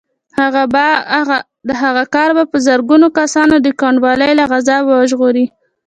[1.67, 5.45] د هغه کار به زرګونه کسان د کوڼوالي له عذابه وژغوري